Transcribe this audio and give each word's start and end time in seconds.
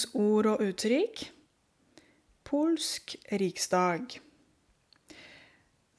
dagens 0.00 0.14
ord 0.14 0.46
og 0.46 0.60
uttrykk 0.62 1.30
polsk 2.44 3.16
riksdag. 3.30 4.20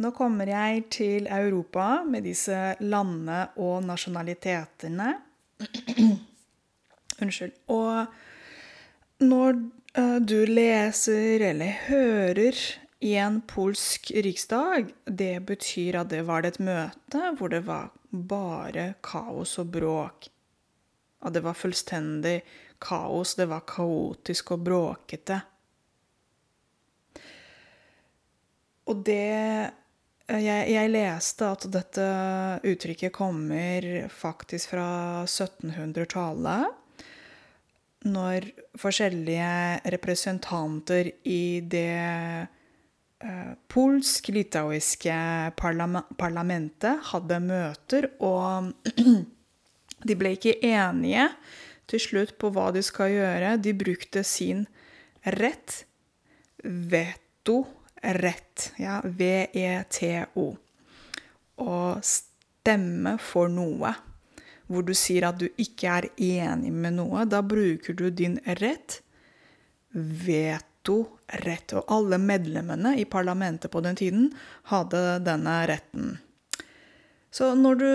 Nå 0.00 0.10
kommer 0.16 0.46
jeg 0.48 0.88
til 0.90 1.26
Europa 1.28 2.02
med 2.04 2.24
disse 2.24 2.76
landene 2.80 3.50
og 3.60 3.84
nasjonalitetene. 3.84 5.20
Unnskyld. 7.22 7.52
Og 7.68 8.06
når 9.20 9.60
uh, 9.98 10.18
du 10.18 10.46
leser 10.48 11.44
eller 11.50 11.76
hører 11.86 12.56
i 13.00 13.14
en 13.14 13.42
polsk 13.42 14.10
riksdag, 14.10 14.94
det 15.06 15.44
betyr 15.46 16.00
at 16.00 16.10
det 16.10 16.24
var 16.26 16.48
et 16.48 16.58
møte 16.58 17.34
hvor 17.36 17.52
det 17.52 17.66
var 17.66 17.92
bare 18.10 18.94
kaos 19.04 19.58
og 19.60 19.70
bråk. 19.76 20.30
At 21.20 21.36
det 21.36 21.44
var 21.44 21.54
fullstendig 21.54 22.40
kaos, 22.80 23.34
det 23.38 23.46
var 23.50 23.66
kaotisk 23.68 24.54
og 24.56 24.64
bråkete. 24.66 25.40
Og 28.90 29.04
det 29.06 29.70
jeg, 30.30 30.66
jeg, 30.70 30.90
leste 30.92 31.46
at 31.46 31.64
dette 31.74 32.04
uttrykket 32.70 33.14
kommer 33.14 33.86
faktisk 34.14 34.76
fra 34.76 34.90
1700-tallet. 35.26 36.76
Når 38.10 38.46
forskjellige 38.80 39.50
representanter 39.92 41.10
i 41.28 41.60
det 41.66 42.46
uh, 43.26 43.50
polsk-litauiske 43.74 45.18
parlamentet 45.58 47.10
hadde 47.10 47.40
møter, 47.44 48.08
og 48.22 48.70
de 50.08 50.16
ble 50.16 50.36
ikke 50.38 50.56
enige 50.62 51.26
til 51.90 52.02
slutt 52.02 52.36
på 52.40 52.50
hva 52.54 52.70
de 52.74 52.82
skal 52.84 53.10
gjøre. 53.14 53.56
De 53.62 53.72
brukte 53.76 54.22
sin 54.26 54.66
rett, 55.22 55.84
veto-rett, 56.64 57.52
ja, 58.80 59.00
V-E-T-O, 59.04 60.46
Å 61.60 62.00
stemme 62.00 63.18
for 63.20 63.52
noe. 63.52 63.92
Hvor 64.70 64.86
du 64.86 64.94
sier 64.94 65.26
at 65.28 65.40
du 65.40 65.48
ikke 65.60 65.92
er 65.98 66.06
enig 66.14 66.70
med 66.72 66.94
noe. 66.96 67.26
Da 67.28 67.42
bruker 67.42 67.92
du 67.98 68.06
din 68.14 68.38
rett, 68.62 69.02
veto-rett. 69.92 71.74
Og 71.76 71.84
alle 71.92 72.16
medlemmene 72.22 72.94
i 73.02 73.04
parlamentet 73.04 73.70
på 73.74 73.82
den 73.84 73.98
tiden 73.98 74.30
hadde 74.70 75.18
denne 75.26 75.66
retten. 75.68 76.16
Så 77.30 77.52
når 77.54 77.76
du 77.78 77.90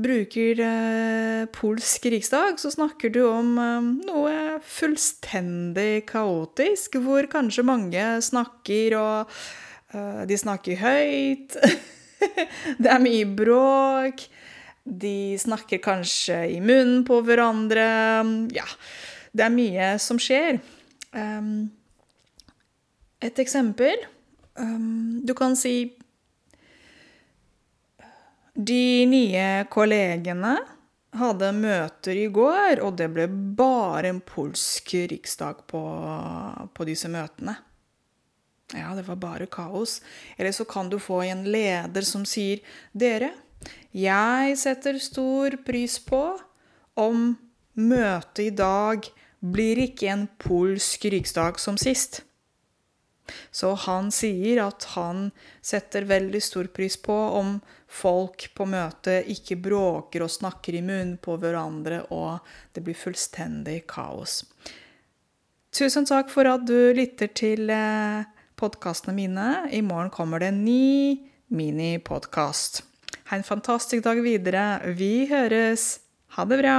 bruker 0.00 0.60
eh, 0.64 1.42
polsk 1.52 2.06
riksdag, 2.08 2.56
så 2.56 2.70
snakker 2.72 3.12
du 3.12 3.20
om 3.28 3.50
eh, 3.60 3.88
noe 4.08 4.36
fullstendig 4.64 6.06
kaotisk, 6.08 6.96
hvor 7.04 7.28
kanskje 7.28 7.66
mange 7.68 8.06
snakker, 8.24 8.96
og 8.96 9.34
eh, 9.92 10.22
de 10.30 10.38
snakker 10.40 10.80
høyt. 10.80 11.58
det 12.80 12.92
er 12.94 13.04
mye 13.04 13.28
bråk. 13.36 14.24
De 14.86 15.36
snakker 15.36 15.82
kanskje 15.84 16.40
i 16.56 16.58
munnen 16.64 17.04
på 17.04 17.20
hverandre. 17.26 17.86
Ja, 18.56 18.66
det 19.36 19.44
er 19.44 19.52
mye 19.52 19.92
som 20.00 20.20
skjer. 20.22 20.62
Um, 21.12 21.68
et 23.20 23.40
eksempel. 23.42 24.06
Um, 24.56 25.20
du 25.26 25.34
kan 25.36 25.58
si 25.58 25.90
de 28.56 29.04
nye 29.08 29.66
kollegene 29.68 30.56
hadde 31.16 31.52
møter 31.56 32.16
i 32.16 32.26
går, 32.32 32.80
og 32.84 32.96
det 32.98 33.08
ble 33.12 33.26
bare 33.56 34.10
en 34.12 34.20
polsk 34.24 34.94
riksdag 35.12 35.64
på, 35.70 35.82
på 36.72 36.86
disse 36.88 37.08
møtene. 37.12 37.56
Ja, 38.74 38.96
det 38.98 39.06
var 39.06 39.20
bare 39.22 39.46
kaos. 39.46 40.00
Eller 40.36 40.52
så 40.52 40.66
kan 40.66 40.90
du 40.90 40.98
få 40.98 41.22
en 41.22 41.44
leder 41.46 42.02
som 42.02 42.24
sier 42.26 42.64
Dere, 42.92 43.30
jeg 43.96 44.56
setter 44.60 44.98
stor 45.00 45.56
pris 45.64 45.96
på 46.02 46.22
om 47.00 47.30
møtet 47.76 48.42
i 48.44 48.50
dag 48.56 49.06
blir 49.40 49.80
ikke 49.86 50.10
en 50.12 50.26
polsk 50.42 51.06
riksdag 51.12 51.60
som 51.62 51.78
sist. 51.80 52.25
Så 53.50 53.72
han 53.86 54.10
sier 54.14 54.62
at 54.66 54.86
han 54.94 55.30
setter 55.64 56.08
veldig 56.08 56.42
stor 56.42 56.70
pris 56.74 56.98
på 57.00 57.16
om 57.40 57.56
folk 57.86 58.48
på 58.54 58.66
møtet 58.68 59.28
ikke 59.32 59.58
bråker 59.68 60.26
og 60.26 60.32
snakker 60.32 60.78
i 60.78 60.82
munnen 60.84 61.16
på 61.22 61.38
hverandre, 61.40 62.02
og 62.14 62.44
det 62.74 62.84
blir 62.86 62.98
fullstendig 62.98 63.82
kaos. 63.90 64.42
Tusen 65.76 66.08
takk 66.08 66.30
for 66.32 66.48
at 66.48 66.64
du 66.68 66.92
lytter 66.96 67.28
til 67.36 67.70
eh, 67.72 68.24
podkastene 68.56 69.16
mine. 69.16 69.48
I 69.68 69.82
morgen 69.84 70.12
kommer 70.14 70.40
det 70.40 70.52
en 70.54 70.62
ny 70.64 71.18
minipodkast. 71.52 72.80
Ha 73.28 73.36
en 73.36 73.44
fantastisk 73.44 74.04
dag 74.06 74.22
videre. 74.24 74.94
Vi 74.96 75.26
høres. 75.28 75.98
Ha 76.36 76.46
det 76.48 76.62
bra. 76.62 76.78